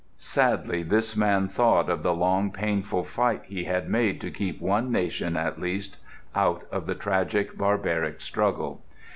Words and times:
Sadly 0.17 0.81
this 0.81 1.15
man 1.15 1.47
thought 1.47 1.87
of 1.87 2.01
the 2.01 2.15
long 2.15 2.49
painful 2.49 3.03
fight 3.03 3.43
he 3.45 3.65
had 3.65 3.87
made 3.87 4.19
to 4.21 4.31
keep 4.31 4.59
one 4.59 4.91
nation 4.91 5.37
at 5.37 5.61
least 5.61 5.99
out 6.33 6.63
of 6.71 6.87
the 6.87 6.95
tragic, 6.95 7.55
barbaric 7.55 8.19
struggle. 8.19 8.81